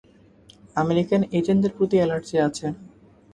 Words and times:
American 0.75 1.21
এজেন্টদের 1.37 1.71
প্রতি 1.77 1.95
allergy 1.99 2.35
আছে। 2.47 2.65